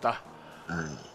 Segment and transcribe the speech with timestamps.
[0.00, 0.20] た、はい。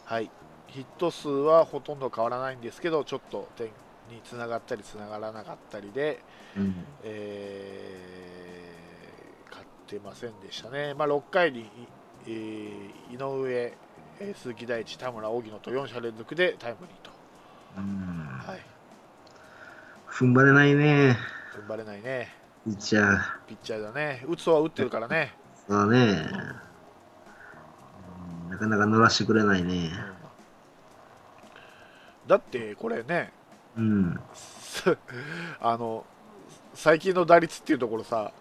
[0.05, 0.31] はい、
[0.67, 3.67] ヒット数はほとんど変わらないんですけどちょっと点
[4.09, 6.19] につながったりつながらなかったりで、
[6.57, 6.85] うん。
[7.03, 8.83] えー
[9.49, 11.69] 勝ってませんでしたね、まあ、6回に、
[12.25, 13.51] えー井上、
[14.19, 17.11] えー鈴木大地、田村、荻野と4者連続でタイムリーと、
[17.77, 18.59] うんはい、
[20.09, 21.17] 踏ん張れないね。
[21.55, 22.33] 踏ん張れないね、
[22.65, 23.19] ピッチャー。
[23.47, 25.33] ピッチャーだね、打つは打ってるからね、
[25.67, 26.29] そうだね。
[28.63, 29.91] かなか乗らしてくれないね。
[32.27, 33.31] だってこれね、
[33.77, 34.19] うん。
[35.61, 36.05] あの
[36.73, 38.31] 最近の打率っていうところさ、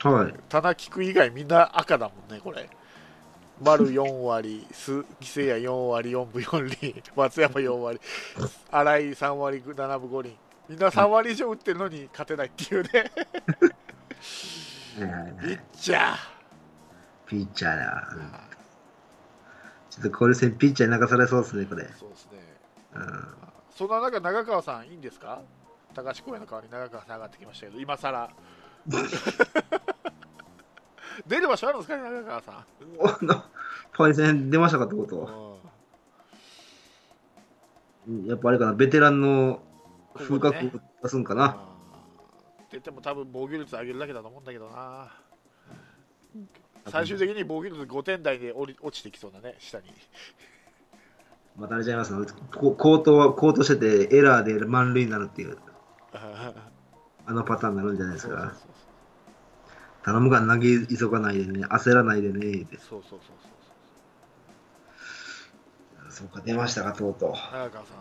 [0.00, 0.34] はい。
[0.48, 2.68] 棚菊以外みんな赤だもんね、これ。
[3.60, 8.00] 丸4割、鈴木誠也4割、4分4厘、 松山4割、
[8.70, 10.36] 新井3割、7分5厘、
[10.68, 13.12] みんな3割以上打ってるのに勝てないっていうね、
[14.96, 16.16] ピッチャー。
[17.26, 18.51] ピッチャーだ。
[19.92, 21.84] ちょっと交流戦ピッチャーに流されそうですね、これ。
[21.98, 22.38] そうですね。
[22.94, 23.28] うん。
[23.76, 25.42] そんな中、長川さん、いいんですか？
[25.94, 28.30] 高橋公園の代わりに長川さん上がってきましたけど、今さら。
[31.26, 32.64] 出る場所あるんですかね、長川さん？
[32.98, 33.44] おな
[33.92, 35.60] パイセン出ましたかってこと？
[38.08, 39.60] うんやっぱあれかな、ベテランの
[40.14, 41.48] 風格を出すんかな？
[41.50, 41.60] って
[42.72, 45.12] 言っても多分防御率上げるだけだと思うんだけどな
[46.88, 49.84] 最終的に防御率5点台で降り落ちてきそうだね下に
[51.56, 52.24] またあれちゃいますの。
[52.54, 55.58] こ高騰は、高騰しててエラーで満塁になるっていう、
[57.26, 58.54] あのパターンになるんじゃないですそうそうか？
[60.04, 62.78] 頼むから投げ急がないでね、焦らないでねって。
[62.78, 63.36] そうそうそう
[66.00, 67.96] そうそうか、出ましたか、とうと長川さん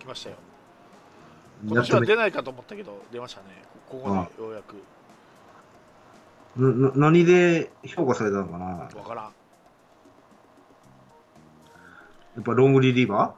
[0.00, 0.36] 来ましたよ
[1.64, 1.66] う。
[1.68, 3.46] 今年は出ないかと思ったけど出ましたね
[3.88, 4.74] ここにようやく
[6.56, 8.66] なな何で評価されたのかな？
[8.66, 9.26] やわからん。
[12.40, 13.34] っぱロングリリーバ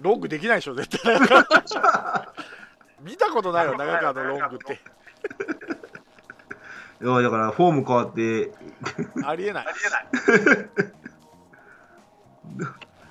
[0.00, 1.18] ロングできないでしょ絶対。
[3.00, 4.80] 見たことないよ長川のロングって。
[7.00, 8.52] ーいや、だからフォーム変わって、
[9.24, 9.66] ありえない。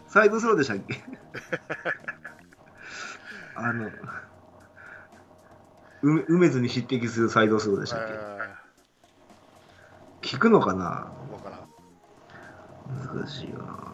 [0.07, 1.03] サイドスローでしたっけ？
[3.55, 3.87] あの、
[6.01, 8.13] う梅津に匹敵するサイドスローでしたっけ？
[10.31, 10.85] 効くのかな？
[10.85, 13.19] わからん。
[13.21, 13.93] 難しいよな。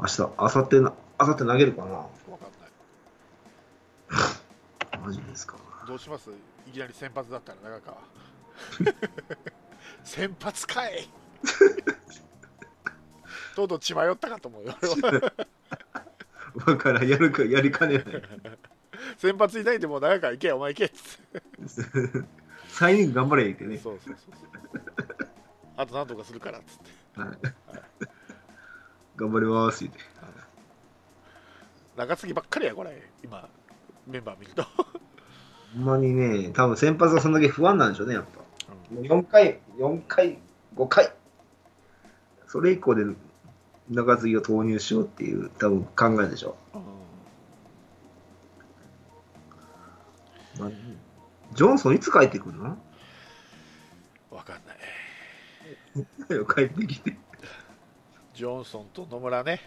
[0.00, 1.90] 明日、明後日な、明後日投げるかな？
[1.92, 2.50] わかん
[4.20, 5.00] ない。
[5.06, 5.56] マジですか。
[5.86, 6.30] どうします？
[6.66, 7.98] いきなり先発だったら長川。
[10.04, 11.08] 先発かい。
[13.56, 15.32] とうとう血迷ったかと思うよ俺は。
[16.66, 18.04] わからん、やるか、やりかねない。
[19.16, 22.24] 先発いないでもう長川行けお前行けっつって
[22.78, 23.76] サイニング頑張れってね。
[23.78, 25.16] そうそうそうそう
[25.76, 27.38] あと何とかするからっつってはい
[29.16, 29.98] 頑張りますって。
[31.96, 33.48] 中継ぎばっかりやこれ今
[34.06, 38.38] メンバー見ると、ほんまにね、多分先発はそんだけ不安なんでしょうね、やっぱ。
[38.94, 40.38] もう4回、4回、
[40.76, 41.12] 5回。
[42.46, 43.04] それ以降で
[43.90, 46.84] 中継ぎを投入しようっていう多分考えでしょうんう。
[46.84, 46.90] ま
[51.58, 52.78] ジョンソンいつ帰ってくるの？
[54.30, 54.78] わかんない。
[56.54, 57.18] 帰ってきて。
[58.32, 59.60] ジョンソンと野村ね。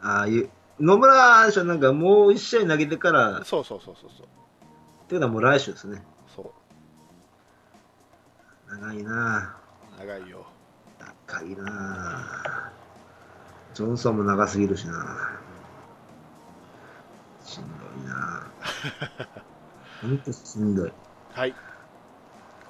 [0.00, 0.48] ああいう、
[0.80, 4.28] 野村でしょ、なんかもう1試合投げてから、っそうそうそうそうそう。
[5.08, 6.02] ていうのはもう来週ですね。
[6.34, 6.54] そ
[8.66, 8.74] う。
[8.74, 9.58] 長いな。
[9.98, 10.46] 長いよ。
[11.28, 12.72] 長いな。
[13.74, 15.38] ジョンソンも長すぎるしな。
[17.44, 17.68] しんど
[18.06, 18.46] いな。
[20.00, 20.92] ほんとしんどい。
[21.40, 21.54] はい。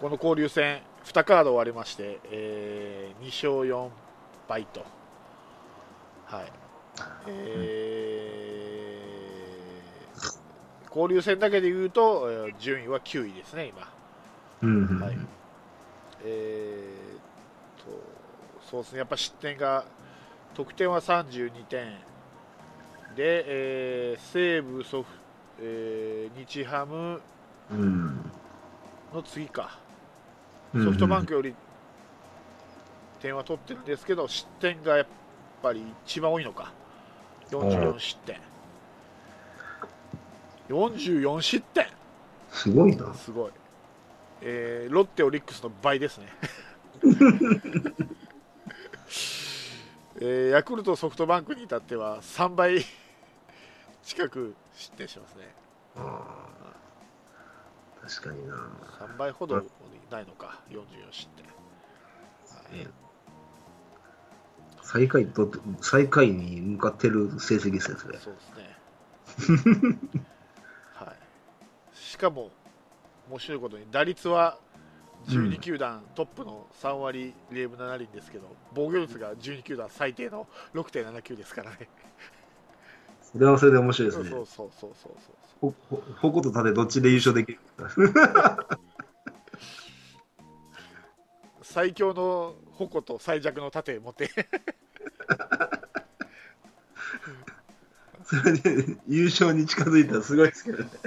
[0.00, 3.88] この交流戦2カード終わりまして、えー2勝4
[4.48, 4.84] 敗と。
[6.26, 6.52] はい。
[7.26, 13.92] えー交流戦だけで言うと、えー順位は9位ですね今。
[14.62, 15.00] うんうん。
[15.00, 15.18] はい。
[16.24, 17.90] えー、と
[18.70, 18.98] そうですね。
[19.00, 19.84] やっぱ失点が
[20.54, 21.98] 得点は32点。
[23.16, 25.08] で、えー西武ソフ、
[25.58, 27.20] えー日ハム。
[27.72, 28.29] うん。
[29.12, 29.78] の次か。
[30.74, 31.54] うんソフトバンクより
[33.20, 35.06] 点は取ってるんですけど失点がやっ
[35.62, 36.72] ぱり一番多いのか。
[37.50, 38.40] 44失点。
[40.68, 41.86] 44失点。
[42.50, 43.12] すごいな。
[43.14, 43.50] すごい、
[44.42, 46.26] えーロッテ、オリックスの倍ですね、
[50.20, 52.84] えーヤクルト、ソフトバンクに至っては3倍
[54.02, 55.54] 近く失点してますね、
[58.02, 58.54] 確かにな。
[58.98, 59.62] 3倍ほど
[60.10, 61.44] ないのか、44失点。
[61.44, 62.88] はい
[64.82, 65.48] 最下位と、
[65.80, 68.18] 最下位に向かってる成績ですよ、それ。
[68.18, 68.40] そうで
[69.46, 69.98] すね。
[70.94, 71.96] はい。
[71.96, 72.50] しかも、
[73.28, 74.58] 面白いことに、打率は
[75.28, 81.88] 12球団トップの3割0分7厘ですけど、防御率が12球団最低の6.79ですからね。
[83.22, 84.30] それはそれで面白いですね。
[84.30, 85.72] そうそうそうそうそうほ、
[86.32, 87.58] こと盾どっちで優勝できる
[91.62, 94.30] 最強の矛と最弱の盾持って
[98.24, 100.90] それで優勝に近づいたらすごいですけどね。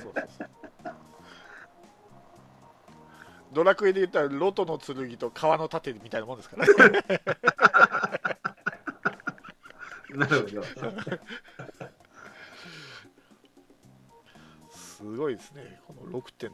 [3.54, 6.74] ドラクエで言ったらロトの剣と川の盾みたいなもんですからね
[10.16, 10.64] なるほど。
[15.04, 16.50] すごいですねこの6.79って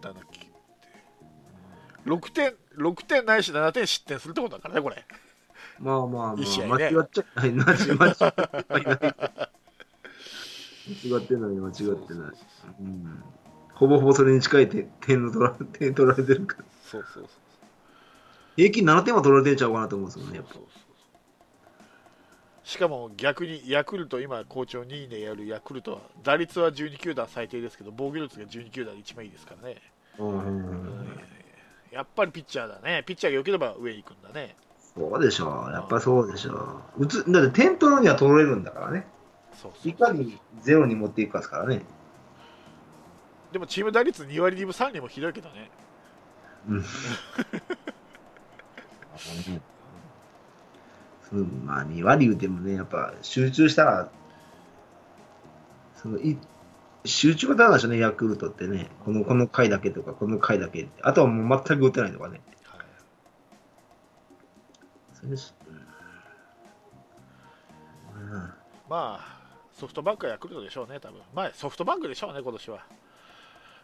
[2.06, 5.06] 6点6点ないし7点失点するってことだからねこれ
[5.80, 7.52] まあまあまあ、いい試合ね間違っちゃない。
[7.52, 8.16] 間違っちゃない。
[10.90, 11.76] 間違ってない、間違っ
[12.08, 12.32] てない。
[12.82, 13.24] うん。
[13.74, 16.66] ほぼほぼそれに近い点点の取ら点取られてるから。
[16.84, 17.30] そうそうそう
[18.58, 20.64] 平均7点は取られてんちゃうかなと思うんですよね、やっぱそう。
[20.64, 20.89] そうそう
[22.70, 29.82] しかも逆にヤクルト今好調2位でやるヤクルトは打率は12球団最低ですけど防御率が12球団で一番いいですからね、
[30.20, 31.20] うん
[31.92, 34.56] やっぱりピッチャーだねピッチャーが良ければ上に行くんだね
[34.96, 35.72] そうでしょう。
[35.72, 36.52] やっぱそうでしょ
[36.98, 37.04] う。
[37.04, 39.08] うつだって点取るには取れるんだからね。
[39.54, 41.84] そうそういかにゼロに持っていくかですからね。
[43.52, 45.72] でもチーム打率2割2分3厘もひどいけどね
[46.68, 46.76] うん。
[46.78, 46.84] うん、
[51.32, 54.12] まあ、2割言うてもね、やっぱ集中したら、
[55.96, 56.38] そのい
[57.06, 58.90] 集中型なんでしょうね、ヤクルトってね。
[59.06, 60.88] このこの回だけとか、この回だけ。
[61.02, 62.34] あとはもう全く打てないとかね。
[62.34, 62.50] はい
[65.20, 65.54] それし
[68.16, 68.54] うん
[68.90, 69.40] まあ
[69.74, 72.86] ソフトバンクはヤクルトでしょうね多分まあソフトバンクでしょうね今年は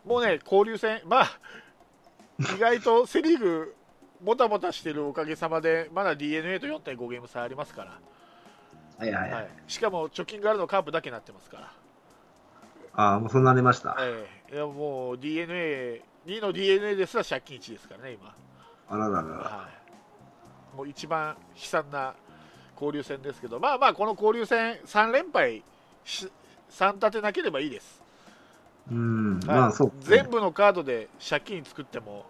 [0.06, 1.40] もうね交流戦まあ
[2.40, 3.76] 意外とセ・リーグ
[4.24, 8.00] もたもたしてるおかげさまでまだ d n a と4.5ゲーム差ありますから。
[8.98, 9.32] はいはいはい。
[9.32, 11.74] はい、しかも貯金があるのカープだけになってますから、
[12.94, 13.98] ああ、もうそんなりました。
[14.00, 14.56] ええ。
[14.56, 18.36] いやもう d n a 2位の d n a ですら借金1ですからね、今、
[18.90, 19.36] あらららら。
[19.38, 19.70] は
[20.74, 22.16] い、もう一番悲惨な
[22.76, 25.64] 交流戦ですけど、まあまあ、この交流戦3連敗
[26.04, 26.32] し、
[26.72, 28.02] 3立てなければいいです、
[28.92, 29.46] うん、はい。
[29.48, 32.26] まあそう、全部のカードで借金作っても、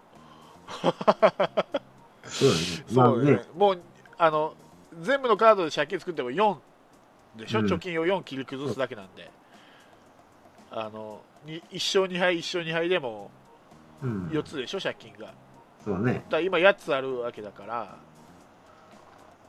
[2.28, 2.48] そ
[3.12, 3.42] うだね。
[3.56, 3.80] もう
[4.18, 4.54] あの
[5.00, 6.56] 全部のカードで借金作っても4
[7.36, 7.66] でしょ、うん。
[7.66, 9.30] 貯金を4切り崩すだけなんで、
[10.70, 13.30] あのに1勝2敗、1勝2敗でも
[14.02, 15.20] うん、4つでしょ、借金が。
[15.20, 15.34] だか
[15.84, 16.24] そうね。
[16.28, 17.96] ら今8つあるわけだから、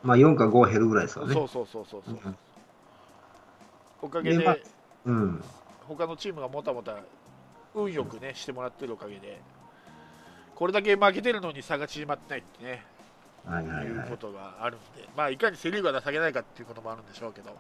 [0.03, 1.33] まあ4か5減るぐらいですよね。
[1.33, 2.37] そうそうそうそうそう、うん。
[4.01, 4.63] おかげで、
[5.05, 5.43] うん。
[5.87, 6.97] 他のチームがもたもた
[7.73, 9.41] 運よくね、してもらってるおかげで、
[10.57, 12.83] これだけ負けてるのに差が縮まってないってね、
[13.45, 14.17] はいはいはいいうこ。
[14.17, 17.55] とがあるんで、まあ、いかにセ・リーグが情けないかっていうこともあるんでしょうけど、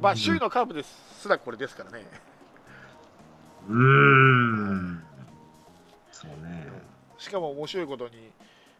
[0.00, 2.04] まあ、うん首位のカープですらこれですからね、
[3.68, 5.04] うーん。
[6.10, 6.66] そうね。
[7.16, 8.32] しかも面白いことに、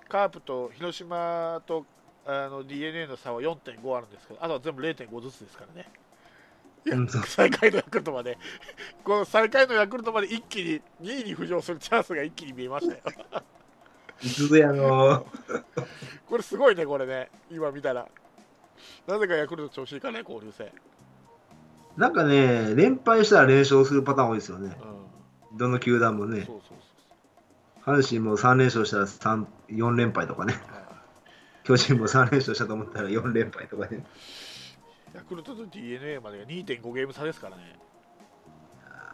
[0.08, 1.87] カープと広島と
[2.26, 5.88] あの d n a の差は4.5あるんですけど、あとは全部0.5ずつですからね。
[7.27, 8.39] 最下位のヤクルトまで、
[9.05, 13.01] この最下位のヤクルトまで一気に2位に浮上するチャンスが一気に見えましたよ。
[14.22, 15.27] いつぞやの、
[16.29, 18.06] これすごいね、これね、今見たら。
[19.06, 20.70] なぜかヤクルト調子いいかね、交流戦。
[21.96, 24.77] なんかね、連敗したら連勝するパターン多いですよね。
[25.51, 26.44] うん、どの球団もね。
[26.46, 26.79] そうそうそう
[27.84, 30.55] 阪神も3連勝したら3 4連敗とかね。
[31.65, 34.05] 巨人も3連勝したと思ったら4連敗とかね。
[35.15, 37.79] ヤクルトと d n a までが2.5ゲーム差ですからね、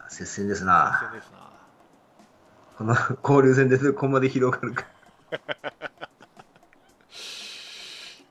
[0.07, 0.99] 接戦です接な。
[1.11, 1.49] 戦ですな。
[2.77, 4.85] この 交流戦でここまで広がるか。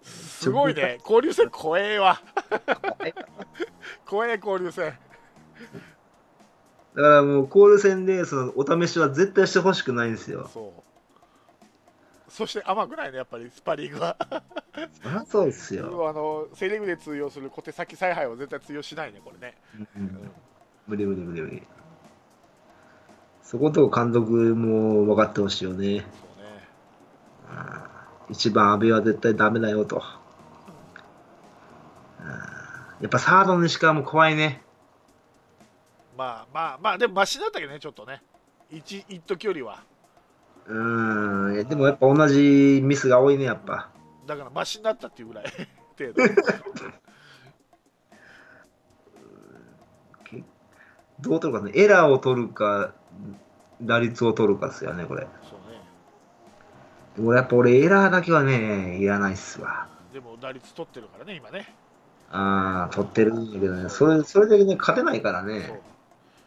[0.03, 2.21] すごいね、交流戦怖えわ。
[4.07, 4.99] 怖え、交流戦。
[6.95, 10.49] だからもう交流戦でそのお試しは絶対してほしくないんですよ。
[10.53, 10.88] そう。
[12.39, 14.17] そして甘くないね、やっぱりスパリーグは。
[15.03, 16.09] そりゃそうですよ。
[16.09, 19.57] あのセ・リーグで通用する小手先采配は絶対通用しないね、これね。
[19.97, 20.31] うん
[20.87, 21.63] 無理無理無理無理。
[23.43, 25.77] そこと監督も分かってほしいよね。
[25.77, 26.05] そうね。
[28.29, 29.97] うん一番阿部は絶対ダメだよと。
[29.97, 30.03] うん
[33.03, 34.63] やっぱサードの石川も怖いね。
[36.17, 38.23] まあまあまあ、でもマシだったけどね、ちょっとね。
[38.71, 39.83] 一一時よりは。
[40.69, 41.69] うん。
[41.69, 43.91] でもやっぱ同じミスが多いねやっぱ。
[44.27, 45.45] だからマシになったっていうぐらい。
[45.99, 46.23] 程度。
[51.21, 51.73] どう取るかね。
[51.75, 52.95] エラーを取るか
[53.83, 55.27] 打率を取るかっすよねこれ。
[55.43, 55.81] そうね。
[57.17, 59.89] でもやっぱ俺エラーだけはねいらないっすわ。
[60.13, 61.75] でも打率取ってるからね今ね。
[62.31, 63.89] ああ取ってるんだけどね。
[63.89, 65.81] それそれでね勝てないからね。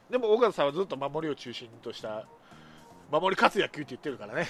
[0.10, 2.26] でも岡田さんはずっと守りを中心とした
[3.12, 4.48] 守り勝つ野球って言ってるからね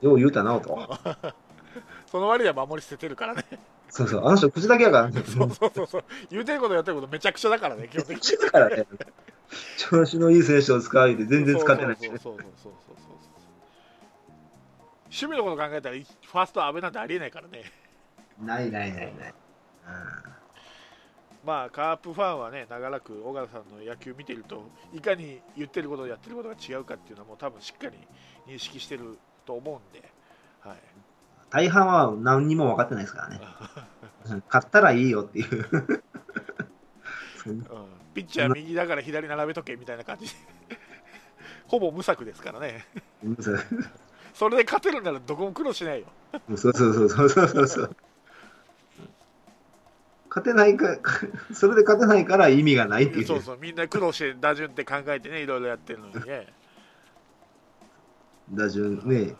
[0.00, 0.98] よう言うたな、と。
[2.10, 3.44] その割には守り捨ててるからね
[3.88, 5.22] そうそう、あの人口だけやからね。
[5.22, 8.86] そうそうそうそう言うてることやってることめちゃくちゃだからね 基本的にからね。
[9.76, 12.96] 調子のいい選手を使うて全然使ってないしそうそうそうそうそうそう
[15.04, 17.70] 守備のこと考えたらファースト阿部なんてありえないからね
[18.40, 19.34] ないないないない。
[21.44, 27.96] まあカープファンはね長らく小川さんの野球見てるといかに言ってることとやってることが違うかっていうのはもう多分しっかり
[28.52, 30.08] 認識してると思うんで、
[30.60, 30.76] はい、
[31.50, 33.40] 大半は何にも分かってないですからね。
[34.26, 35.66] う ん勝ったらいいよっていう。
[37.46, 37.66] うん、
[38.14, 40.32] ピッチャー右だから左並べとけみたいな感じで
[41.66, 42.86] ほぼ無策ですからね
[44.32, 46.06] それで勝てるならどこも苦労しないよ
[46.56, 47.96] そうそうそうそうそうそう。
[50.34, 50.96] 勝てないか、
[51.52, 53.26] それで勝てないから意味がないっていう。
[53.26, 56.46] そうそうみんな苦労して打順って考えてねいろいろやってるのにね
[58.50, 59.34] 打順ね。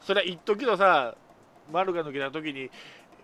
[0.00, 1.14] それは一時のさ
[1.70, 2.68] 丸が抜けた時に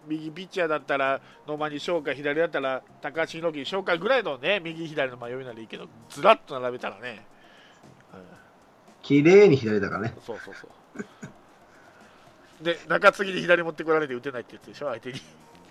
[0.07, 7.27] 右ピッチャーだったら野間に翔か左だったら高橋宏樹に翔かぐらいのね右左の迷いならいいけどずらっと並べたらね、
[8.15, 8.21] うん
[9.01, 10.15] 綺麗に左だからね。
[10.21, 10.69] そうそうそ
[12.61, 15.21] うで中継ぎで左持ってこられて打てないってやつでしょ相手に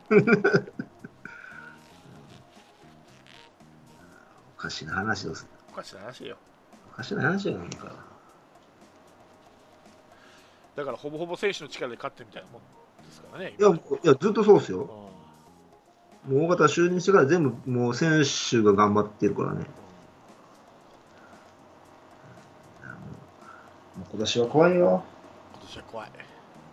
[4.57, 5.47] おかしな話です。
[5.71, 6.37] おかしな話よ
[6.93, 7.91] おかしな話よ、なんか。
[10.75, 12.61] だからほぼほぼ選手の力で勝ってるみたいなもん
[13.05, 14.81] ですからねいや、いやずっとそうですよ。
[14.81, 15.17] うん
[16.27, 19.59] もう大型就任してから全部もう選手が頑張ってるからね。
[23.95, 25.03] もう今年は怖いよ。
[25.53, 26.23] 今年は怖い今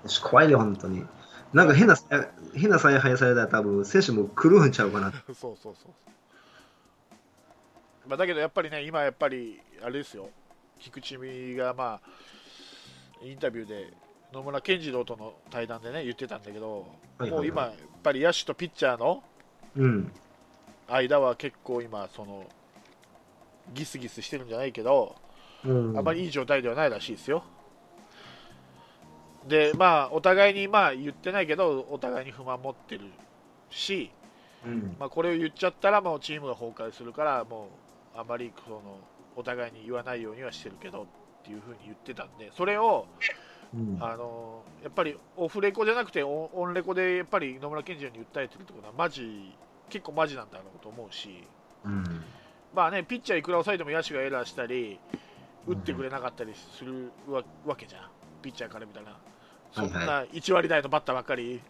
[0.03, 1.05] 年怖いよ、本当に。
[1.53, 1.95] なんか変な、
[2.55, 5.13] 変な采配されたら多分選手も狂うんちゃうかな。
[5.33, 5.75] そうそうそう
[8.07, 10.29] まあ、だけどやっぱりね今やっぱりあれですよ
[10.79, 13.93] 菊池美がまあインタビューで
[14.33, 16.87] 野村健次郎との対談でね言ってたんだけど、
[17.21, 19.23] もう今やっぱり野手とピッチャーの
[19.77, 20.13] うん。
[20.89, 22.45] 間は結構今その
[23.73, 25.17] ギスギスしてるんじゃないけど、
[25.65, 27.43] うん、あまりいい状態ではないらしいですよ
[29.49, 33.05] でまあお互いにまあ言ってないけどお互いに不満持ってる
[33.71, 34.11] し、
[34.67, 34.97] うん。
[34.99, 37.69] まあ、これを言っちゃったらもうチームが崩壊するからもう
[38.15, 38.81] あまりその
[39.37, 41.07] お互いに言わないようにはしてるけどっ
[41.45, 43.07] ていうふうに言ってたんでそれを
[43.75, 43.99] うん。
[44.01, 49.55] あのやっぱりオフレコじゃなくてオンレコでやっぱり野村健二郎に訴えてるってことはマジ
[49.91, 51.45] 結構マジなんだろうと思うし。
[51.85, 52.25] うん。
[52.75, 54.99] まあねピッチャーいくら抑えても野手がエラーしたり
[55.67, 58.03] 打ってくれなかったりするわわけじゃん。
[58.43, 59.17] ピッチャーから見たら。
[59.73, 60.07] そんはい。
[60.07, 61.61] な1割台のバッターばっかり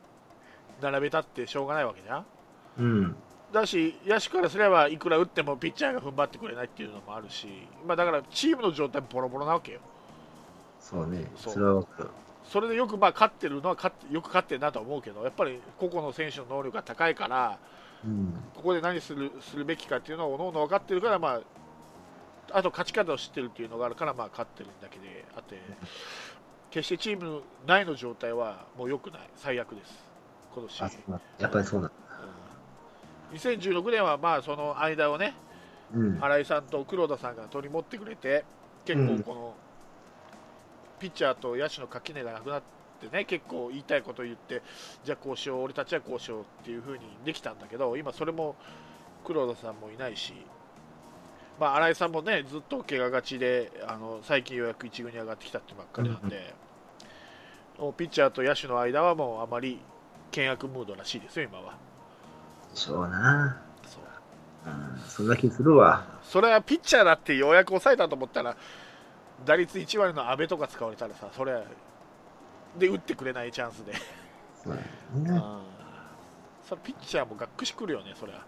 [0.83, 2.27] 並べたってしょうがないわけじゃん。
[2.79, 3.17] うん。
[3.55, 7.49] だし、野手からすればいくら打ってもピッチャーが踏ん張ってくれないっていうのもあるし、
[7.87, 9.81] まあ、だからチームの状態もボロボロなわけよ。
[10.81, 11.31] そうね。
[11.37, 12.11] そうそれはわかる。
[12.45, 17.59] それでよくまあ勝ってるのは勝ってよく勝ってるなとは思うけど、やっぱり個々の選手の能力が高いから、
[18.05, 18.35] うん。
[18.55, 21.41] ここで何するするべきかっていうのを各々分かってるから、まあ、
[22.53, 25.59] あと勝ち方を知ってるっていうのがあるから、まあ、勝ってるだけであって、
[26.71, 30.05] 決してチーム内の状態はもう良くない、最悪です、
[30.55, 30.81] 今年。
[31.39, 31.91] やっぱりそうな
[33.35, 35.35] 2016年はまあその間をね、
[35.95, 36.19] うん。
[36.21, 38.45] 新井さんと黒田さんが取り持ってくれて
[38.85, 39.55] 結構この、
[40.99, 42.63] ピッチャーと野手の垣根がなくなっ
[43.01, 44.63] てね結構言いたいことを言って
[45.05, 48.57] じゃあこうしよう俺たちはこうしようっていう風にできたんだけど今それも
[49.25, 50.33] 黒田さんもいないし、
[51.59, 56.55] まあ、新井さんもねずっと怪我がちであの最近ようやく一軍に上がってきたってばっかりなんで、
[57.79, 59.81] もうピッチャーと野手の間はもうあまり
[60.31, 61.77] 険悪ムードらしいですよ今は。
[62.75, 63.61] でしょうな。
[63.87, 64.03] そう
[64.67, 65.01] うん。
[65.09, 66.05] そんな気するわ。
[66.23, 68.57] それはピッチャーだってようやく抑えたと思ったら
[69.45, 71.63] 打率1割の阿部とか使われたらさそれ
[72.79, 73.93] で打ってくれないチャンスで、
[74.63, 74.79] そう
[75.17, 75.43] うんだね。
[76.69, 78.39] それピッチャーもがっくしくるよねそれは、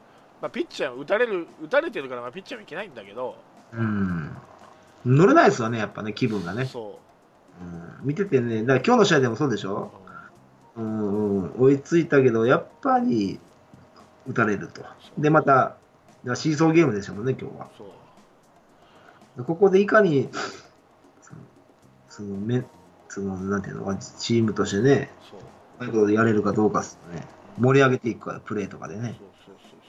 [0.40, 3.36] まあ、ピッチャー打たれる打たれてるからまあピッチャーもいけないんだけど、
[3.72, 4.36] うん。
[5.04, 6.64] 乗れないですよね、やっぱね、気分がね。
[6.64, 6.98] そ
[7.60, 8.06] うん。
[8.06, 9.92] 見ててね、だから今日の試合でもそうでしう、ょ
[10.76, 11.60] うんうん。
[11.60, 13.38] 追いついたけど、やっぱり
[14.28, 14.82] 打たれると。
[15.18, 15.76] で、また、
[16.34, 17.68] シーソーゲームでしたもんね、今日は。
[19.44, 20.28] ここでいかに、
[22.08, 22.64] その、め
[23.08, 27.26] そのなんていうの、チームとしてね、そういことやれるかどうかっすよね。
[27.58, 29.18] 盛り上げていくから、プレーとかでね。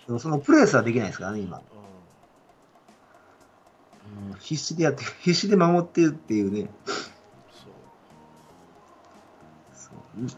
[0.06, 1.58] でもそのプレーすらできないですからね、今。
[1.58, 1.62] う
[4.32, 6.70] うん必死でやって、必死で守ってるっていうね。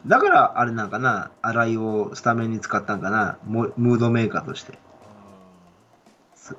[0.06, 4.78] だから、あれなんかな、新井をスタメンに使ったんかな、ムムードメーカーとして。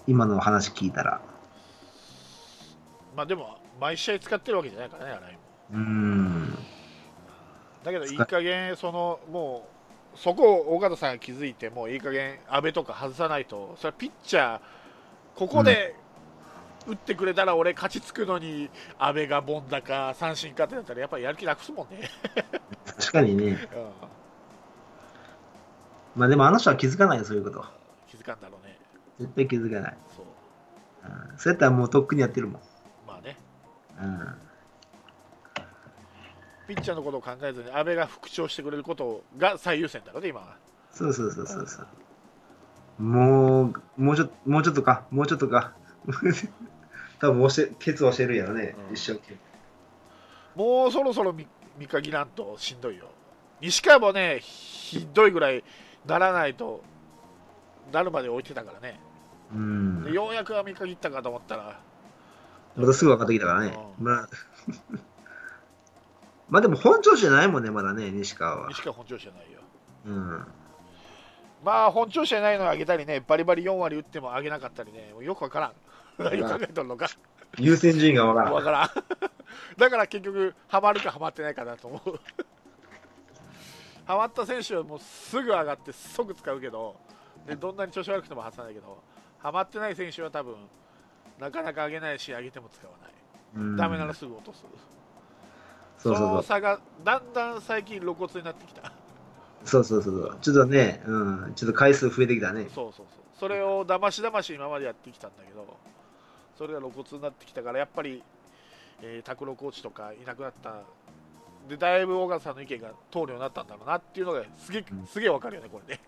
[0.07, 1.21] 今の話聞いたら。
[3.17, 5.39] まあでも毎試合使ってるわけじゃないからね新井も
[5.73, 6.59] うーん。
[7.85, 9.69] だけどいい加減そのも
[10.15, 14.61] うそこを尾形さんが気づいてもういい加減阿部とか外さないとそれはピッチャー
[15.35, 15.95] ここで
[16.87, 22.09] 打ってくれたら俺勝ちつくのに阿部が凡打か三振かってなったらやっぱりやる気なくすもんね、
[22.85, 23.45] 確かにね。
[23.45, 23.59] うん
[26.17, 27.65] まあでもあの人は気づかないよ、そういうこと。
[28.09, 28.79] 気づかんだろうね
[29.21, 29.97] 絶対気づかない。
[30.17, 30.27] そう
[31.05, 32.61] うん、そうやったらもうとっくにやってるもん。
[33.07, 33.37] まあね
[34.03, 34.35] うん。
[36.67, 40.57] ピッチャーのことを考えずに阿部が復調してくれることが最優先だろうね今は
[40.91, 43.03] そうそうそうそうそう。
[43.03, 45.73] もう、もうちょっと、もうちょっとか、もうちょっとか。
[47.21, 49.37] 多分押して、ケツ押してるやろね、うん一生懸
[50.57, 50.65] 命。
[50.65, 51.47] もうそろそろ見
[51.79, 53.07] 見限らんとしんどいよ
[53.61, 55.65] 西川もねひどいぐらい
[56.05, 56.83] ならないと
[57.93, 59.01] なるまで置いてたからね、
[59.55, 60.13] うんで。
[60.13, 61.81] ようやくは見限ったかと思ったら
[62.77, 63.79] またすぐ分かってきたからね。
[63.99, 64.29] うんまあ、
[66.49, 68.69] まあでも本調子じゃないもんね、まだね、西川は。
[68.69, 69.61] 西川本調子じゃないよ
[70.07, 70.47] うん。
[71.65, 75.73] まあ本調子じゃないのを上げたりねバリバリ4割打っても上げなかったりねよくわからん
[76.25, 77.09] 何考えとるのか。
[77.59, 78.53] 優先順位が分からん。
[78.53, 78.91] わからん。
[79.77, 82.21] だから結局ハマるかハマってないかなと思う。
[84.05, 86.97] ハマった選手はもうすぐ上がって即使うけど
[87.47, 89.03] でどんなに調子悪くても外さないけど
[89.39, 90.57] ハマってない選手は多分
[91.39, 93.13] なかなか上げないし上げても使わない、
[93.57, 93.77] うん。
[93.77, 94.65] ダメならすぐ落とす。
[95.99, 96.35] そうそうそう。
[96.37, 98.93] の差がだんだん最近露骨になってきた。
[99.65, 100.39] そうそうそうそう。
[100.41, 102.69] ちょっとね、うん、ちょっと回数増えてきたね。
[102.75, 103.21] そうそうそう。
[103.39, 105.79] それをだましだまし今までやってきたんだけど
[106.61, 108.23] それが露骨になってきたからやっぱり、
[109.01, 110.83] えー、拓郎コーチとかいなくなった。
[111.67, 116.03] でだいぶ小川さんの意見が通るようになったんだろうなっていうのがすげすげえわかるよねこれね。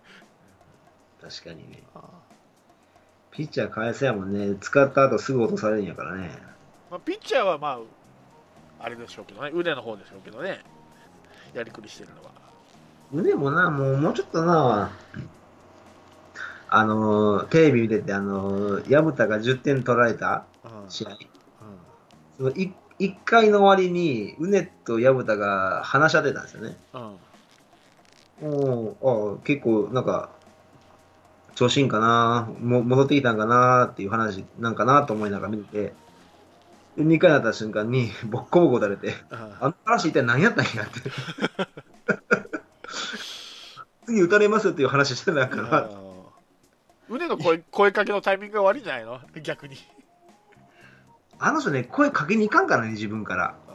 [1.19, 1.81] 確かにね。
[3.31, 4.55] ピッチャー返せやもんね。
[4.61, 6.29] 使った後すぐ落とされるんやからね。
[6.91, 7.79] まあ、ピッチャーはま
[8.79, 9.49] ああれでしょうけどね。
[9.51, 10.59] 腕の方でしょうけどね。
[11.55, 12.29] やりくりしてるのは。
[13.11, 14.91] 腕もな、もう、もうちょっとな、
[16.75, 21.09] あのー、テレビ見てて、あのー、薮田が10点取られたうん試合。
[22.35, 22.73] その 1,
[23.23, 26.75] 回の終わりに、うねと薮田が話し合ってたんですよね。
[26.95, 27.15] うん
[28.41, 30.31] おあ結構、なんか、
[31.53, 35.93] 調子いいんかなも、戻ってきたんかなっていう話なんかなと思いながら見てて、
[36.97, 39.15] で2回になった瞬間に、ボッコボコ打たれて、うん
[39.59, 41.01] あの話一体何やったんやって。
[44.07, 46.02] 次打たれますよっていう話してたんかな。
[47.13, 49.19] うん腕の声声かけのタイミングが悪いんじゃないの？
[49.41, 49.77] 逆に、
[51.37, 53.55] あの人ね、声かけに行かんからね、自分から。
[53.67, 53.73] うん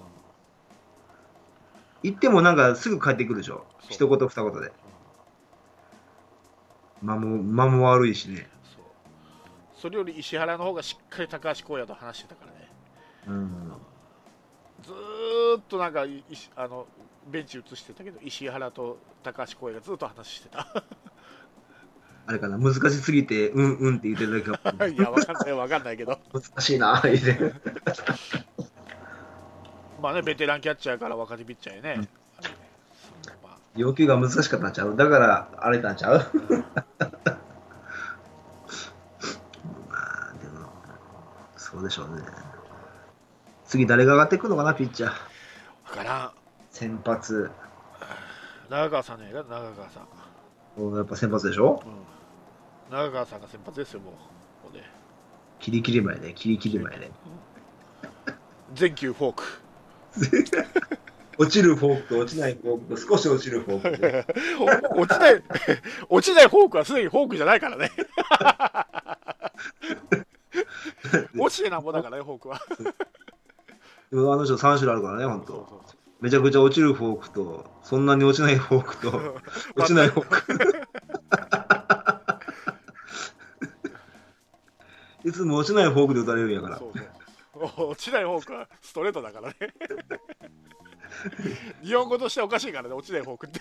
[2.05, 3.67] 行ってもなんかすぐ帰ってくるでしょ？
[3.89, 4.73] 一言二言で。
[7.03, 8.49] 間も、間も悪いしね。
[8.63, 8.85] そう
[9.75, 12.69] それより石原の方がしっかり高橋光也と話してたからね
[13.27, 13.73] うん。
[14.85, 16.05] ずーっとなんか
[16.55, 16.87] あの
[17.27, 20.85] ベンチ映してたけど石原と高橋光也がずっと話してた
[22.29, 26.21] あれかな、難しすぎて、うんうんって言ってるだけ いやわかんないわかんないけど。
[26.33, 27.39] 難しいな、言って。
[30.03, 32.09] まあねベテランキャッチャーから若手ピッチャーへね、うん。
[33.81, 34.95] 要求が難しかったんちゃう？
[34.95, 36.19] だから、荒れたんちゃう？
[39.89, 40.71] まあ、でも、
[41.57, 42.23] そうでしょうね。
[43.65, 45.13] 次誰が上がってくるのかな、ピッチャー。
[45.91, 46.33] 分からん。
[46.71, 47.51] 先発。
[48.69, 50.09] 長川さんね長川さん、
[50.83, 51.83] おやっぱ先発でしょ？
[51.85, 51.93] うん、
[52.91, 54.15] 長川さんが先発ですよもう
[54.63, 54.83] ここで
[55.61, 57.11] キリキリ前で、キリキリ前で。
[58.75, 59.45] 全球フォーク
[61.39, 64.27] 落ちるフォークと落ちないフォークと少し落ちるフォークで。
[64.95, 65.43] お 落ちない
[66.09, 67.91] 落ちないフォークはすでにフォークじゃないからね
[71.39, 72.61] 落ちてなんぼだからねフォークは
[74.11, 75.83] でもあの人3種類あるからね、本当。
[76.21, 79.11] めちゃくちゃ落ちるフォークと、そんなに落ちないフォークと、
[79.77, 80.88] 落ちないフォーク。
[85.29, 86.79] いつも落ちないフォークで打たれるんやから。
[86.79, 87.01] そうそ
[87.85, 89.57] う落ちないフォークはストレートだからね
[91.83, 93.61] 日本語としておかしいからね落ちないフォークって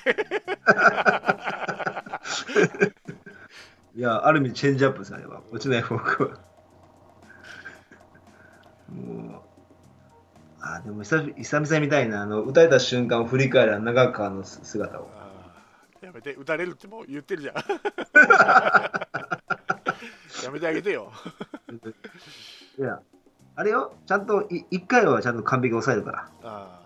[3.97, 5.41] いや、ある意味チェンジアップです、あれは。
[5.51, 6.29] 落ちないフォークは。
[8.89, 9.41] もう、
[10.61, 15.09] あ、でも久々みたいな、あの、打たれた瞬間を振り返る長川の姿を。
[16.01, 17.55] やめて打たれるってもう言ってるじゃん
[20.43, 21.11] やめてあげてよ。
[22.77, 23.01] いや、
[23.55, 26.31] あれよ、ちゃんとい一回はちゃんと完璧に抑えるから。
[26.43, 26.81] あ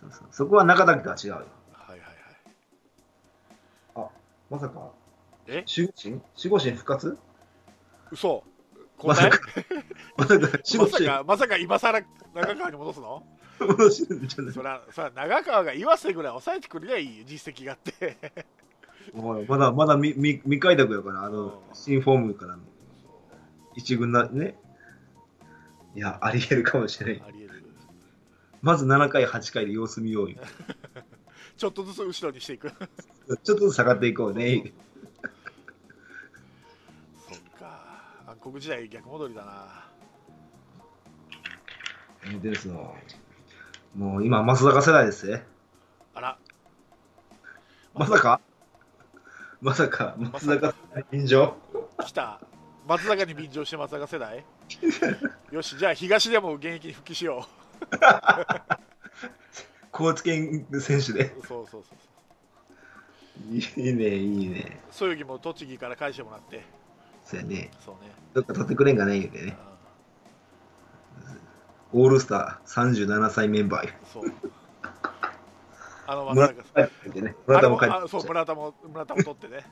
[0.00, 0.28] そうそう。
[0.30, 1.46] そこは中だけとは違うよ。
[1.74, 2.08] あはいはい
[3.94, 4.10] はい。
[4.50, 4.90] まさか、
[5.46, 5.64] え？
[5.76, 6.14] 守護神？
[6.36, 7.18] 守護神復活？
[8.10, 8.44] 嘘。
[9.04, 9.38] まさか、
[10.16, 12.00] まさか、まさ神かまさか今更
[12.34, 13.22] 長川に戻すの？
[13.60, 14.52] 戻んじゃない？
[14.54, 18.16] そらそら長川が岩瀬ぐらい抑えてくれりゃいいよ実績があって
[19.14, 22.62] まだ、まだ未未未開拓やから、あうんの、新フォームからの
[23.74, 24.56] 一軍な、ね。
[25.94, 27.22] いや、あり得るかもしれない。
[27.28, 27.64] ありえる
[28.62, 30.38] まず7回、8回で様子見ようよ。
[31.56, 34.72] ちょっとずつ後ろにしていく ちょっとずつ下がっていこうね。
[37.28, 39.86] そっか暗黒時代逆戻りだな
[42.40, 42.94] ですよ。
[43.94, 45.44] もう今、松坂世代ですね。
[46.14, 46.38] あら
[47.94, 48.40] まさか
[49.60, 50.74] まさか、松坂
[51.10, 51.56] 臨場
[52.04, 52.40] 来た
[52.86, 54.44] 松坂に便乗して松坂世代？
[55.50, 57.46] よしじゃあ東でも現役に復帰しよ
[59.90, 61.34] 高知県選手で。
[61.42, 64.80] うそうそうそういいね、いいね。
[64.90, 66.64] そよぎも栃木から返してもらって
[67.24, 67.70] そうやね。
[67.84, 69.56] そうね、どっか取ってくれんかね、言うてね。
[69.70, 69.76] うん
[71.92, 73.94] オールスター37歳メンバーよ。
[74.12, 74.24] そう
[76.06, 77.34] あの松村坂田も帰ってきてね。
[77.46, 78.28] 村田も帰ってきて。
[78.28, 79.66] 村田も村田も取ってね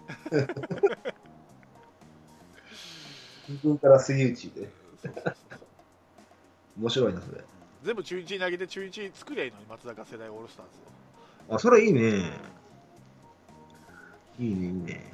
[3.49, 4.71] 自分から水打ちで。
[5.03, 5.35] そうそうそう
[6.81, 7.45] 面白いな、それ。
[7.85, 10.73] 全部中日に投げて中日作りゃいいのに松坂世代オールスターズ
[11.53, 12.33] をあ、それいいね。
[14.39, 15.13] いいね、いいね。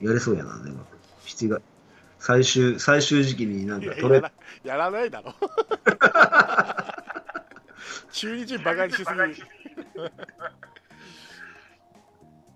[0.00, 0.84] やれそうやな、でも。
[1.24, 1.62] 7月。
[2.18, 4.32] 最終、最終時期になんか取れやら
[4.64, 5.34] やらないだろ
[8.12, 9.14] 中日バカにしすぎそ
[10.04, 10.12] う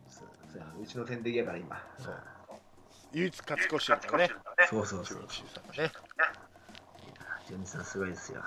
[0.08, 1.82] そうやなうちの天敵やから今。
[1.98, 2.22] そう
[3.12, 4.30] 唯一勝ち越しやからね
[4.68, 5.18] そうそうそう。
[5.22, 5.28] ね
[7.46, 8.42] ジョニーさんすごいですよ。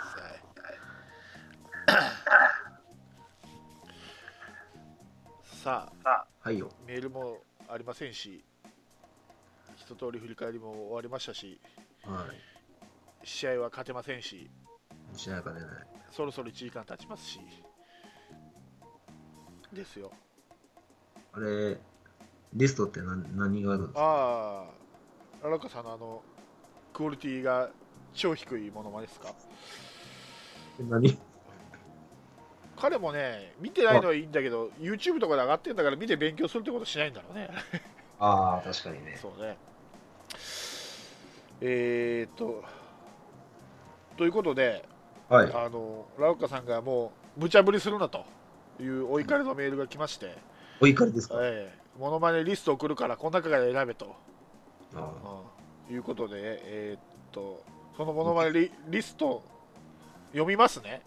[5.63, 6.69] さあはいよ。
[6.85, 8.43] メールもありませんし
[9.77, 11.59] 一通り振り返りも終わりましたし
[12.03, 12.25] は
[13.23, 13.27] い。
[13.27, 14.49] 試合は勝てませんし
[15.13, 15.69] しなやかでない。
[16.11, 17.39] そろそろ1時間経ちますし
[19.73, 20.11] ですよ。
[21.33, 21.77] あれ、
[22.53, 24.01] リストって何何があるんですか？
[24.01, 24.63] あ
[25.43, 26.21] あララカさんのあの
[26.93, 27.69] クオリティが
[28.13, 29.33] 超低いものまねですか？
[30.79, 31.17] 何？
[32.79, 37.49] 彼もね見てないのはいいんだけど YouTube とかで上がってるんだから見て勉強するってことしないんだろうね。
[38.19, 39.17] ああ、確かにね。
[39.21, 39.57] そうね。
[41.61, 42.63] えー、っと
[44.15, 44.85] ということで
[45.27, 45.51] はい。
[45.53, 48.25] あのラウカさんがもう無茶ぶりするなと
[48.79, 50.37] いうお怒りのメールが来まして、
[50.81, 51.77] お怒りですか、ええ。
[51.99, 54.15] モノマネリスト送るからこの中から選べと、
[54.95, 55.11] あ
[55.89, 55.95] うん。
[55.95, 57.63] いうことで、えーっと
[57.97, 59.43] そのモノマネリリスト
[60.27, 61.01] 読みますね。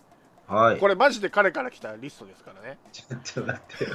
[0.49, 0.79] あはい。
[0.79, 2.79] これマジで彼から来たリストですからね。
[2.93, 3.91] ちょっと待ってよ。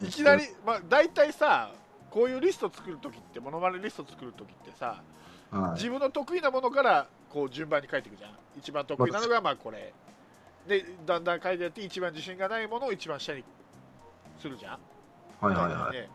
[0.08, 1.70] いきなり、まあ、大体さ
[2.10, 5.02] こういうリスト作るときってモノマネリスト作るときってさ
[5.50, 5.72] はい。
[5.74, 8.30] 自分の得意なものからこう順番に書いていくじゃん。
[8.56, 9.92] 一番得意なのがまあこれ
[10.66, 13.44] でだんだん書いてやって一番自信がないものを一番下に
[14.38, 14.78] するじゃん。
[15.40, 15.96] はいはいはい。
[15.96, 16.08] ね。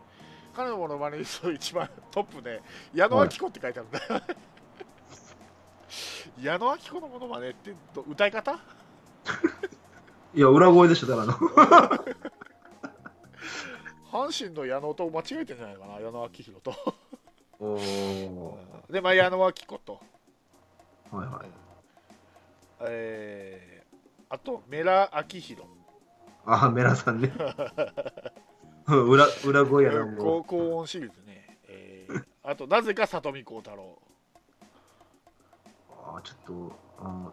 [0.54, 3.98] 彼のものまねリスト一番トップで矢野明子って書いてあるんだ。
[4.16, 4.22] よ、
[6.40, 8.58] 矢野明子のものまねってど歌い方？
[10.34, 11.32] いや、裏声でしょ、ただの。
[14.10, 16.74] 阪神の矢野と間違えてんじゃないかな矢野明宏と。
[17.60, 18.58] おお
[18.90, 20.00] でまあ矢野明子と。
[21.12, 21.16] ー。
[21.16, 21.46] はいはい。
[22.82, 23.77] えー、
[24.30, 25.62] あとメラ明宏
[26.44, 27.32] ああ、メラさんね。
[28.86, 30.44] う ん裏裏声やな、も高う。
[30.44, 33.98] 高音シリーズね、えー、あとなぜか里見幸太郎。
[35.90, 36.38] ああ、ちょっ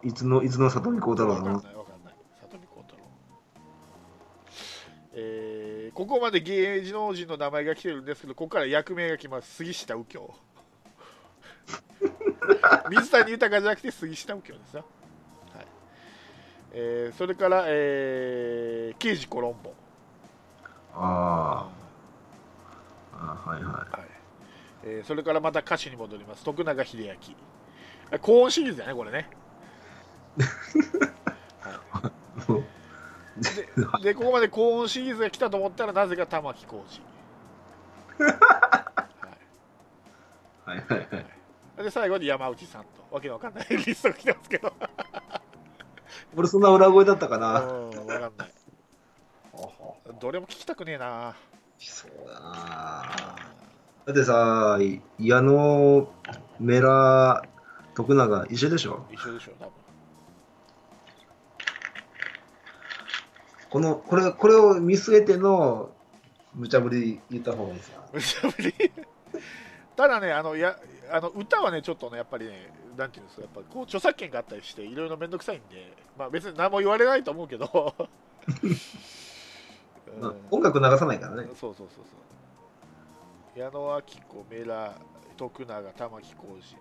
[0.02, 1.54] いつの、いつの里見幸太郎の？
[1.54, 2.14] わかんないわかんない。
[2.42, 3.02] 里見幸太郎。
[5.12, 9.54] えー、ここまで芸能人の名前が来てるんですけどここから役名が来ます。
[9.54, 10.34] 杉下右京。
[12.90, 15.05] 水谷豊じゃなくて杉下右京ですよ、はい
[16.78, 19.72] えー、それから、えー、刑事コロンボ、
[20.92, 21.70] あ
[23.12, 24.10] あ、あーはいははい。
[24.84, 26.44] えーそれからまた歌手に戻ります。
[26.44, 27.14] 徳永英明。
[28.12, 29.30] あ高音シリーズだねこれね。
[32.46, 32.46] い。
[32.46, 37.00] もうでここまで高音シリーズが来たと思ったらなぜか玉置浩二、
[40.64, 41.08] はいはいはい。
[41.14, 41.20] は
[41.80, 41.84] い。
[41.84, 42.88] で最後に山内さんと。
[43.10, 44.72] わけのわかんない リストが来てますけど
[46.36, 47.48] 俺、そんな裏声だったかうんな。
[48.14, 48.52] わかんない
[50.20, 51.34] どれも聞きたくねえな
[51.78, 53.36] そうだな。
[54.06, 56.08] だってさ、い矢野
[56.60, 57.42] メラ、
[57.94, 59.04] 徳永、一緒でしょ？
[59.10, 59.72] 一緒でしょ多分
[63.68, 65.90] この、これ、これを見据えての、
[66.54, 68.00] 無茶ぶり言った方がいいですよ。
[68.12, 68.74] 無茶ぶり？
[69.96, 70.78] ただねあのや
[71.10, 77.94] あの歌はねちょっとねやっぱりねなんていうんですかやっぱこう著作権があったりしていろいろ面倒くさいんでまあ別に何も言われないと思うけど。
[80.50, 81.48] 音楽流さないからね。
[81.54, 82.16] そうそうそうそ
[83.56, 83.58] う。
[83.58, 84.94] 矢野明子メラ
[85.36, 86.76] 徳永玉置浩二。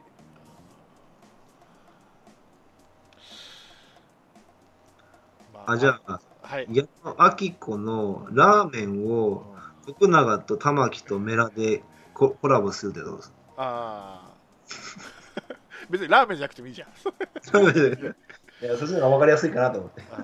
[5.53, 7.15] まあ、じゃあ、はい、矢野
[7.49, 9.11] 明子のラーメンうん。
[9.11, 13.35] を徳永と玉木とメラでココラボするってどうですか？
[13.57, 14.35] ああ
[15.89, 16.89] 別にラーメンじゃなくてもいいじゃん。
[16.89, 16.91] い
[18.65, 20.01] や、そっちの方が分かりやすいかなと思って。
[20.01, 20.23] だか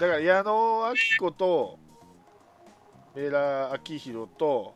[0.00, 1.78] ら矢野明子と
[3.14, 4.74] メラ明宏と、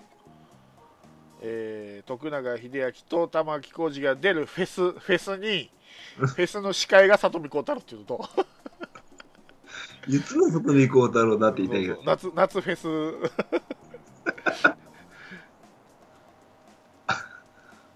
[1.41, 5.71] えー徳永英明と玉置浩二が出るフェスフェスに
[6.17, 8.29] フェスの司会が里見孝太郎っていうのと。
[10.07, 12.03] いつの外見幸太郎だって言いたいけど。
[12.05, 12.89] 夏夏フェス。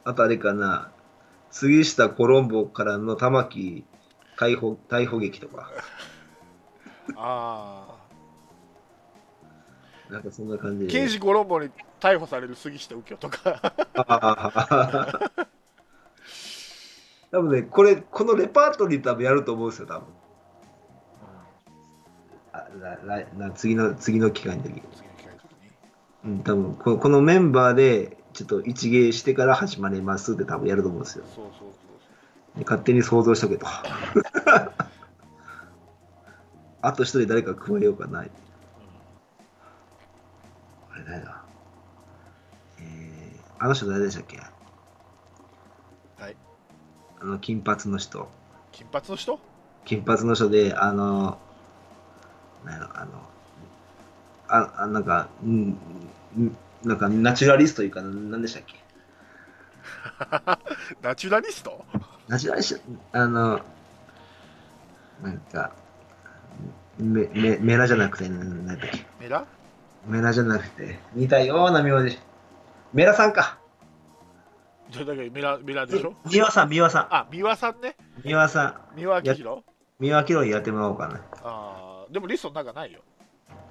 [0.05, 0.92] あとあれかな、
[1.53, 3.85] 杉下コロンボからの玉木
[4.37, 5.71] 逮捕逮捕劇とか、
[7.15, 7.87] あ
[10.11, 10.91] なんかそんな感じで。
[10.91, 15.47] あ刑事コロンボに逮捕される杉下右京とかあー
[17.31, 20.07] 多分ね、これ、このレパートリー多分やると思うんですよ、多分。
[22.53, 24.71] あららな次の、次の期間の時。
[24.71, 24.83] 次の
[25.17, 25.71] 機会の時に
[26.25, 31.25] うん、多分ここのメンバーで、ちょっと一芸してから始まりますって多分やると思うんですよ。
[31.35, 33.67] そうそうそうで勝手に想像しとけと。
[36.85, 38.23] あと一人誰か加えようかな。
[38.23, 38.31] そう、
[40.93, 41.45] あれ誰だ？
[42.81, 44.37] えー、あの人誰でしたっけ？
[44.37, 44.43] うん
[46.25, 46.37] はい
[47.21, 48.29] あの、金髪の人。
[48.73, 49.39] 金髪の人？
[49.85, 51.39] 金髪の人で、あの、
[52.65, 53.11] なんやろ、あの、
[54.49, 58.83] あ、あなんか、うん、んなんか、ナチュラリストというか、なんでしたっけ？
[61.03, 61.85] ナチュラリスト？
[62.29, 63.61] ナチュラリスト、あの、
[65.23, 65.73] なんか、
[66.99, 69.07] メメメラじゃなくて、なんだっけ？
[69.21, 69.45] メラ？
[70.07, 72.19] メラじゃなくて、似たような名字。
[72.93, 73.59] メラさんか。
[74.91, 76.15] じゃあだからメラメラでしょ？
[76.27, 77.95] 三輪さん、三輪さあ三輪さんねん。
[78.25, 78.97] 三輪さん。
[78.97, 79.63] 三輪明宏
[80.01, 81.21] 三輪キロやってもらおうかな。
[81.45, 83.01] ああでもリストの中ないよ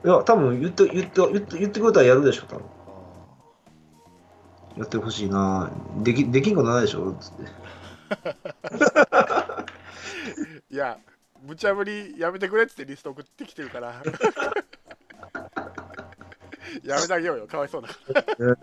[0.03, 2.65] いや、多分言って、言って、言って、言ってくれたらやるでしょ、多分。
[4.77, 5.69] やってほしいな。
[5.97, 7.13] でき、できんことないでしょ？
[7.19, 7.43] つって。
[10.73, 10.97] いや
[11.41, 14.01] 無茶ぶりやめてくれっつってリスト送ってきてるから。
[16.83, 17.47] やめてあげようよ。
[17.47, 17.89] かわいそうだ。
[17.89, 18.57] から、いやうん。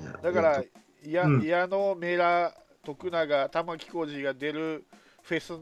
[0.00, 0.12] いや。
[0.22, 0.68] だから、い
[1.12, 1.42] や、うん。
[1.42, 2.54] 矢野、メラ、
[2.84, 4.84] 徳永、玉置浩二が出る
[5.22, 5.54] フェス、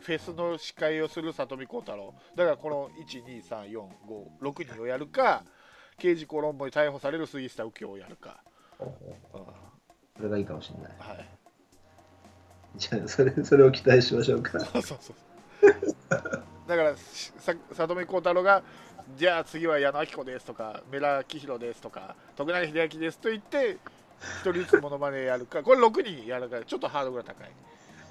[0.00, 2.14] フェスの司会をする里見幸太郎。
[2.36, 5.44] だから、この1、2、3、4、5、6人をやるか、
[5.98, 8.42] 刑事コロンボに逮捕される杉下右京をやるか。
[8.80, 8.88] うん
[10.16, 10.92] それがいいかもしれない。
[10.98, 11.28] はい。
[12.76, 14.60] じゃあ、それ、それを期待しましょうか。
[14.60, 15.16] そうそうそう。
[16.68, 18.62] だから、しさ里見幸太郎が、
[19.16, 23.78] じゃあ次は矢野明子ですとか、メラ明宏ですとか、徳永英明ですと言って、
[24.40, 27.50] 一人ずつモノマネやるか、これ6人やるから、ちょっとハードルが高い。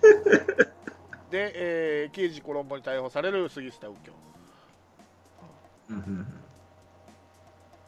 [1.29, 4.13] で、えー刑事コロンボに逮捕される杉下右京。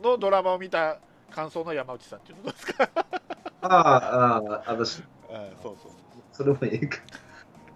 [0.01, 0.99] のドラマを見た
[1.29, 2.89] 感想の山内さんっていうのどうですか？
[3.61, 5.91] ああ、ああ、私、あそうそう
[6.33, 6.97] それもいいか。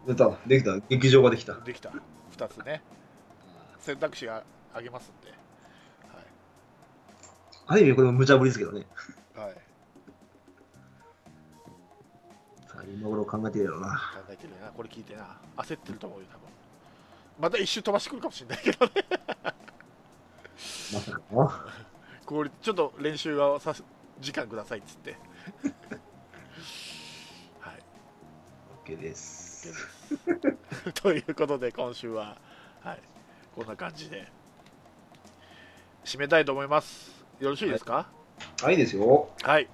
[0.08, 1.54] 出た、できた、劇場ができた。
[1.54, 1.92] できた。
[2.36, 2.82] 2つね。
[3.80, 5.34] 選択肢ああげますんで。
[7.68, 8.86] ある意味これも無茶ぶりですけどね。
[9.36, 9.56] はい、
[12.94, 13.88] 今頃考えてるやろうな。
[13.90, 13.96] 考
[14.30, 14.72] えてるな。
[14.72, 15.38] これ聞いてな。
[15.58, 16.42] 焦ってると思うよ多分。
[17.40, 18.92] また一周飛ばしてくるかもしれないけどね。
[20.94, 21.52] まさかの？
[22.26, 23.84] これちょっと練習をさす
[24.20, 25.16] 時間くださいっつって。
[27.60, 27.84] はい。
[28.86, 29.70] OK です。
[30.14, 30.58] OK で
[30.94, 30.94] す。
[31.02, 32.38] ということで今週は、
[32.82, 33.02] はい、
[33.56, 34.32] こんな感じで。
[36.04, 37.26] 締めたいと思います。
[37.40, 38.08] よろしいですか？
[38.62, 39.30] はい、ですよ。
[39.42, 39.68] はい、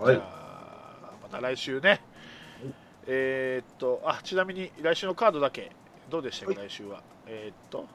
[0.00, 0.14] はい。
[0.14, 0.24] じゃ。
[0.24, 2.00] あまた来週ね
[3.06, 5.70] えーっとあちなみに来週のカードだけ。
[6.10, 7.02] どうでしたっけ、来週は。
[7.26, 7.86] えーっと。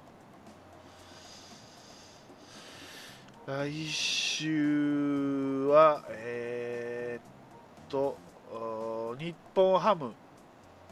[3.47, 8.17] 来週はえーっと
[8.53, 10.13] お日本ハム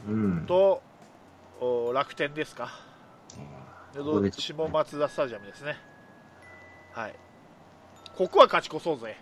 [0.08, 0.46] うん。
[1.94, 2.70] 楽天ですか。
[3.94, 5.78] でここでどっちもマツダスタジアムですね。
[6.94, 7.16] はい。
[8.16, 9.18] ここは勝ち越そうぜ。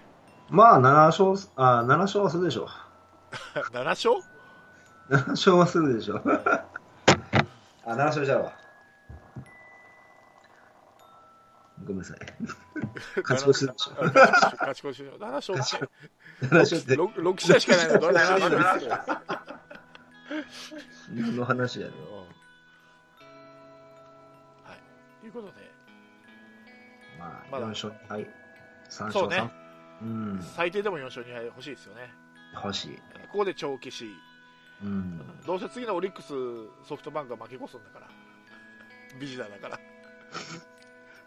[0.49, 2.67] まあ、7勝、あ、7勝はするでしょ
[3.55, 4.15] 7 勝？
[4.17, 4.21] う。
[5.09, 6.23] 7勝はするでしょう。
[7.85, 8.53] あ、7勝じゃうわ。
[11.83, 12.17] ごめんなさい。
[13.23, 13.91] 勝ち越しでしょ。
[14.03, 15.63] 勝ち越し7勝って
[16.41, 18.99] 7勝って、6, 6試合しかないのどれ7勝ですよ
[21.13, 22.23] 何の話やねうんは
[24.75, 24.79] い
[25.21, 25.53] ということで
[27.17, 28.21] まあ、まだ4勝2敗。
[28.89, 29.51] 3勝そうね
[30.01, 30.03] 3。
[30.03, 30.41] うん。
[30.55, 32.13] 最低でも4勝2敗欲しいですよね
[32.53, 32.97] 欲しい。
[33.31, 34.11] ここで長期し
[34.83, 35.21] うん。
[35.45, 36.27] どうせ次のオリックス
[36.87, 38.07] ソフトバンクが負け越すんだから。
[39.19, 39.79] ビジターだから。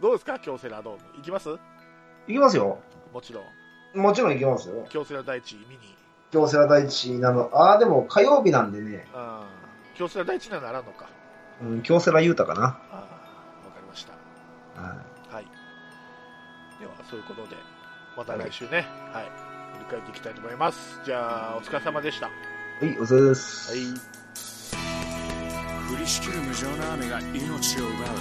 [0.00, 1.00] どうですか京セラドーム。
[1.16, 1.50] 行きます？
[2.28, 2.78] いきますよ。
[3.12, 3.40] もちろ
[3.94, 3.98] ん。
[3.98, 4.86] もちろんいきますよ。
[4.88, 5.78] 京セラ第一見に。
[6.30, 7.50] 京セラ第一なの。
[7.52, 9.08] ああ、でも火曜日なんでね。
[9.14, 9.40] うん。
[9.96, 11.08] 京セラ第一にはならんのか。
[11.62, 12.62] うん、京セラ雄太かな。
[12.62, 12.94] ああ
[13.66, 14.12] わかりました。
[14.80, 14.96] は
[15.30, 15.44] はい。
[16.78, 17.56] ではそういうことで
[18.16, 18.86] また来週ね。
[19.12, 19.24] はい。
[19.74, 21.00] 振り返っていきたいと思います。
[21.04, 22.30] じゃあお疲れ様でした
[22.80, 22.92] はいい。
[22.92, 23.72] はい、お疲れ様です。
[25.92, 28.18] 降りしきる無情な雨が命を奪う。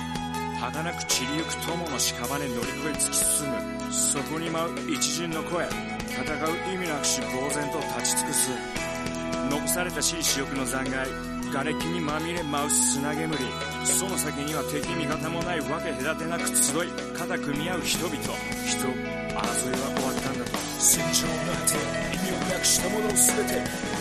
[0.59, 3.93] 儚く散りゆく友の屍乗り越え突き進む。
[3.93, 5.65] そこに舞う一陣の声。
[5.65, 8.49] 戦う意味なくし呆然と立ち尽くす。
[9.49, 11.09] 残されたしい死翼の残骸。
[11.53, 13.37] 瓦礫にまみれ舞う砂煙。
[13.85, 16.91] その先には敵味方もないわけ隔てなく集い。
[17.17, 18.17] 肩組み合う人々。
[18.19, 20.57] 人争いは終わったんだと。
[20.79, 21.79] 戦場の果て
[22.15, 23.88] 意味をなくしたもの全て